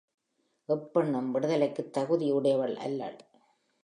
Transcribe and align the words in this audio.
எப்பெண்ணும் 0.69 1.29
விடுதலைக்குத் 1.31 1.93
தகுதி 1.93 2.31
உடையவள் 2.31 2.75
அல்லள். 2.75 3.17